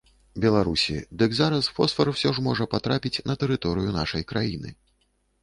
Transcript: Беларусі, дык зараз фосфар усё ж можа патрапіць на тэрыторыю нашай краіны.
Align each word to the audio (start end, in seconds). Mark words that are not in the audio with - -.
Беларусі, 0.43 0.95
дык 1.21 1.35
зараз 1.39 1.69
фосфар 1.79 2.11
усё 2.13 2.33
ж 2.39 2.45
можа 2.47 2.67
патрапіць 2.73 3.23
на 3.29 3.37
тэрыторыю 3.45 3.95
нашай 4.01 4.27
краіны. 4.35 4.69